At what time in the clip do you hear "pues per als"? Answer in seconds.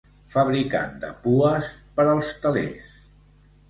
1.27-2.35